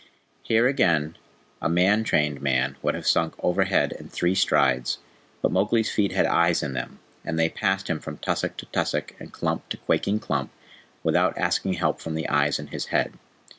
Here, 0.41 0.65
again, 0.67 1.15
a 1.61 1.69
man 1.69 2.03
trained 2.03 2.41
man 2.41 2.75
would 2.81 2.95
have 2.95 3.05
sunk 3.05 3.35
overhead 3.37 3.91
in 3.99 4.09
three 4.09 4.33
strides, 4.33 4.97
but 5.43 5.51
Mowgli's 5.51 5.91
feet 5.91 6.11
had 6.11 6.25
eyes 6.25 6.63
in 6.63 6.73
them, 6.73 6.97
and 7.23 7.37
they 7.37 7.49
passed 7.49 7.87
him 7.87 7.99
from 7.99 8.17
tussock 8.17 8.57
to 8.57 8.65
tussock 8.65 9.13
and 9.19 9.31
clump 9.31 9.69
to 9.69 9.77
quaking 9.77 10.19
clump 10.19 10.49
without 11.03 11.37
asking 11.37 11.73
help 11.73 11.99
from 12.01 12.15
the 12.15 12.27
eyes 12.29 12.57
in 12.57 12.69
his 12.69 12.87
head. 12.87 13.13